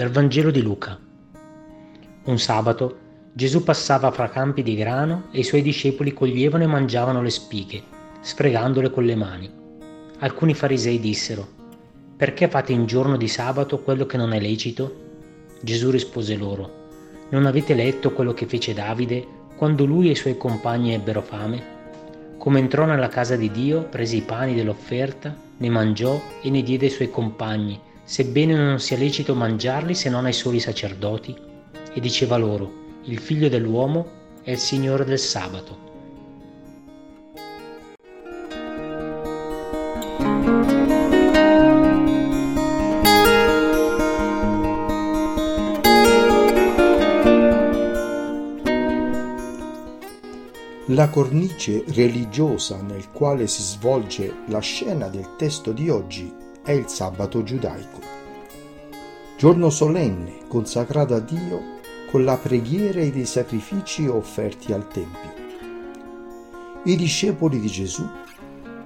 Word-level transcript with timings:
Dal 0.00 0.08
Vangelo 0.08 0.50
di 0.50 0.62
Luca. 0.62 0.98
Un 2.24 2.38
sabato 2.38 2.96
Gesù 3.34 3.62
passava 3.62 4.10
fra 4.10 4.30
campi 4.30 4.62
di 4.62 4.74
grano 4.74 5.24
e 5.30 5.40
i 5.40 5.44
suoi 5.44 5.60
discepoli 5.60 6.14
coglievano 6.14 6.64
e 6.64 6.68
mangiavano 6.68 7.20
le 7.20 7.28
spighe, 7.28 7.82
sfregandole 8.22 8.88
con 8.88 9.04
le 9.04 9.14
mani. 9.14 9.50
Alcuni 10.20 10.54
farisei 10.54 10.98
dissero, 11.00 11.46
Perché 12.16 12.48
fate 12.48 12.72
in 12.72 12.86
giorno 12.86 13.18
di 13.18 13.28
sabato 13.28 13.80
quello 13.80 14.06
che 14.06 14.16
non 14.16 14.32
è 14.32 14.40
lecito? 14.40 14.96
Gesù 15.60 15.90
rispose 15.90 16.34
loro, 16.34 16.70
Non 17.28 17.44
avete 17.44 17.74
letto 17.74 18.12
quello 18.12 18.32
che 18.32 18.46
fece 18.46 18.72
Davide 18.72 19.26
quando 19.54 19.84
lui 19.84 20.08
e 20.08 20.12
i 20.12 20.16
suoi 20.16 20.38
compagni 20.38 20.94
ebbero 20.94 21.20
fame? 21.20 21.62
Come 22.38 22.58
entrò 22.58 22.86
nella 22.86 23.08
casa 23.08 23.36
di 23.36 23.50
Dio, 23.50 23.82
prese 23.82 24.16
i 24.16 24.22
pani 24.22 24.54
dell'offerta, 24.54 25.36
ne 25.58 25.68
mangiò 25.68 26.18
e 26.40 26.48
ne 26.48 26.62
diede 26.62 26.86
ai 26.86 26.90
suoi 26.90 27.10
compagni, 27.10 27.78
sebbene 28.10 28.56
non 28.56 28.80
sia 28.80 28.96
lecito 28.96 29.36
mangiarli 29.36 29.94
se 29.94 30.10
non 30.10 30.24
ai 30.24 30.32
soli 30.32 30.58
sacerdoti, 30.58 31.32
e 31.94 32.00
diceva 32.00 32.36
loro, 32.36 32.98
il 33.04 33.20
figlio 33.20 33.48
dell'uomo 33.48 34.38
è 34.42 34.50
il 34.50 34.58
Signore 34.58 35.04
del 35.04 35.20
sabato. 35.20 35.88
La 50.86 51.08
cornice 51.10 51.84
religiosa 51.94 52.82
nel 52.82 53.12
quale 53.12 53.46
si 53.46 53.62
svolge 53.62 54.38
la 54.48 54.58
scena 54.58 55.06
del 55.06 55.36
testo 55.36 55.70
di 55.70 55.88
oggi 55.88 56.39
è 56.62 56.72
il 56.72 56.88
sabato 56.88 57.42
giudaico, 57.42 58.00
giorno 59.36 59.70
solenne 59.70 60.46
consacrato 60.48 61.14
a 61.14 61.20
Dio 61.20 61.78
con 62.10 62.24
la 62.24 62.36
preghiera 62.36 63.00
e 63.00 63.10
dei 63.10 63.24
sacrifici 63.24 64.06
offerti 64.06 64.72
al 64.72 64.86
Tempio. 64.88 65.30
I 66.84 66.96
discepoli 66.96 67.60
di 67.60 67.68
Gesù, 67.68 68.06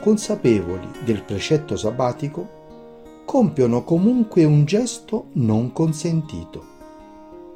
consapevoli 0.00 0.88
del 1.04 1.22
precetto 1.22 1.76
sabbatico, 1.76 2.58
compiono 3.24 3.84
comunque 3.84 4.44
un 4.44 4.64
gesto 4.64 5.26
non 5.34 5.72
consentito, 5.72 6.64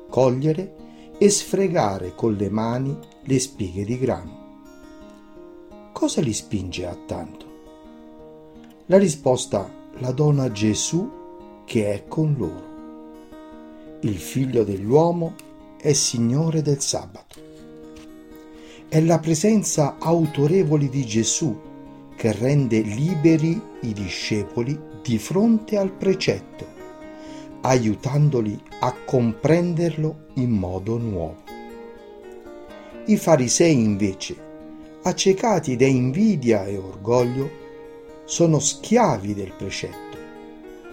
cogliere 0.09 0.77
e 1.19 1.31
sfregare 1.31 2.15
con 2.15 2.35
le 2.35 2.51
mani 2.51 2.97
le 3.23 3.39
spighe 3.41 3.85
di 3.85 3.99
grano. 3.99 4.43
Cosa 5.93 6.21
li 6.21 6.33
spinge 6.33 6.87
a 6.87 6.97
tanto? 7.07 7.47
La 8.87 8.99
risposta 8.99 9.83
la 9.99 10.11
dona 10.11 10.51
Gesù 10.51 11.11
che 11.65 11.93
è 11.93 12.05
con 12.09 12.35
loro. 12.37 12.73
Il 14.01 14.19
figlio 14.19 14.65
dell'uomo 14.65 15.35
è 15.81 15.93
Signore 15.93 16.63
del 16.63 16.81
sabato. 16.81 17.41
È 18.89 19.01
la 19.01 19.19
presenza 19.19 19.97
autorevole 19.99 20.89
di 20.89 21.05
Gesù 21.07 21.57
che 22.17 22.33
rende 22.33 22.81
liberi 22.81 23.61
i 23.83 23.93
discepoli 23.93 24.79
di 25.03 25.19
fronte 25.19 25.77
al 25.77 25.91
precetto, 25.91 26.67
aiutandoli 27.63 28.61
a 28.81 28.95
comprenderlo 29.05 30.27
in 30.35 30.51
modo 30.51 30.99
nuovo. 30.99 31.43
I 33.07 33.17
farisei 33.17 33.75
invece, 33.75 34.37
accecati 35.03 35.77
da 35.77 35.87
invidia 35.87 36.65
e 36.65 36.79
orgoglio, 36.79 37.63
sono 38.25 38.59
schiavi 38.59 39.35
del 39.35 39.53
precetto, 39.53 40.17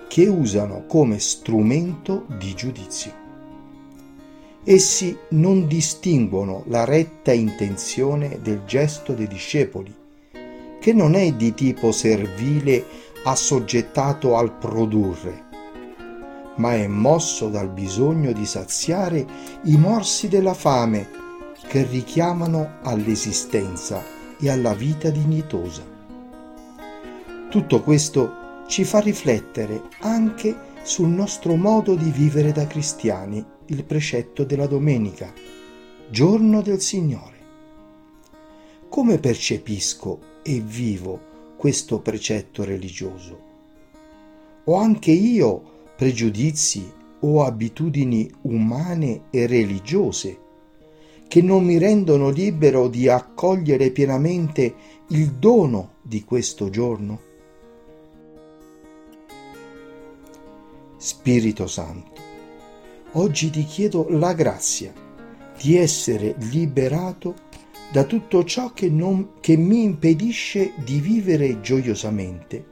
che 0.08 0.28
usano 0.28 0.86
come 0.88 1.20
strumento 1.20 2.26
di 2.38 2.54
giudizio. 2.54 3.20
Essi 4.64 5.18
non 5.30 5.68
distinguono 5.68 6.64
la 6.68 6.84
retta 6.84 7.32
intenzione 7.32 8.40
del 8.42 8.64
gesto 8.66 9.14
dei 9.14 9.28
discepoli, 9.28 9.96
che 10.80 10.94
non 10.94 11.16
è 11.16 11.32
di 11.34 11.54
tipo 11.54 11.92
servile 11.92 12.86
assoggettato 13.24 14.36
al 14.36 14.56
produrre, 14.58 15.46
ma 16.58 16.74
è 16.74 16.86
mosso 16.88 17.50
dal 17.50 17.70
bisogno 17.70 18.34
di 18.34 18.46
saziare 18.46 19.26
i 19.64 19.78
morsi 19.78 20.28
della 20.28 20.54
fame 20.54 21.10
che 21.68 21.84
richiamano 21.84 22.80
all'esistenza 22.82 24.04
e 24.40 24.50
alla 24.50 24.74
vita 24.74 25.10
dignitosa. 25.10 26.01
Tutto 27.52 27.82
questo 27.82 28.64
ci 28.68 28.86
fa 28.86 29.00
riflettere 29.00 29.82
anche 30.00 30.56
sul 30.84 31.10
nostro 31.10 31.58
modo 31.58 31.96
di 31.96 32.10
vivere 32.10 32.54
da 32.54 32.66
cristiani 32.66 33.46
il 33.66 33.84
precetto 33.84 34.46
della 34.46 34.68
domenica, 34.68 35.34
giorno 36.10 36.62
del 36.62 36.80
Signore. 36.80 37.40
Come 38.88 39.18
percepisco 39.18 40.20
e 40.44 40.62
vivo 40.62 41.20
questo 41.58 42.00
precetto 42.00 42.64
religioso? 42.64 43.40
Ho 44.64 44.76
anche 44.76 45.12
io 45.12 45.90
pregiudizi 45.98 46.90
o 47.20 47.44
abitudini 47.44 48.32
umane 48.44 49.24
e 49.30 49.46
religiose 49.46 50.40
che 51.28 51.42
non 51.42 51.66
mi 51.66 51.78
rendono 51.78 52.30
libero 52.30 52.88
di 52.88 53.10
accogliere 53.10 53.92
pienamente 53.92 54.74
il 55.10 55.34
dono 55.34 55.96
di 56.02 56.24
questo 56.24 56.70
giorno? 56.70 57.31
Spirito 61.04 61.66
Santo, 61.66 62.12
oggi 63.14 63.50
ti 63.50 63.66
chiedo 63.66 64.06
la 64.10 64.34
grazia 64.34 64.94
di 65.60 65.76
essere 65.76 66.36
liberato 66.38 67.34
da 67.92 68.04
tutto 68.04 68.44
ciò 68.44 68.72
che, 68.72 68.88
non, 68.88 69.32
che 69.40 69.58
mi 69.58 69.82
impedisce 69.82 70.74
di 70.76 71.00
vivere 71.00 71.60
gioiosamente 71.60 72.66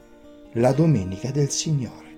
la 0.53 0.73
domenica 0.73 1.31
del 1.31 1.49
Signore. 1.49 2.08